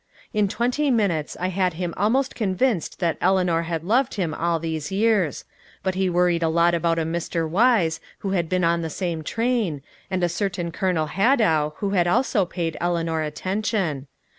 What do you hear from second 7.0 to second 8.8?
Mr. Wise who had been